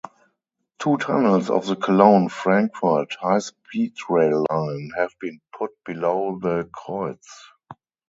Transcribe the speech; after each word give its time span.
Two 0.79 0.97
tunnels 0.97 1.51
of 1.51 1.67
the 1.67 1.75
Cologne-Frankfurt 1.75 3.17
high-speed 3.21 3.93
rail 4.09 4.43
line 4.49 4.89
have 4.97 5.11
been 5.19 5.39
put 5.55 5.73
below 5.85 6.39
the 6.41 6.67
Kreuz. 6.73 7.19